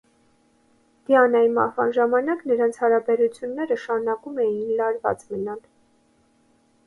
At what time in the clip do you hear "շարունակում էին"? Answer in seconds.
3.83-4.73